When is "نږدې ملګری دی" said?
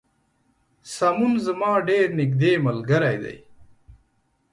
2.19-3.37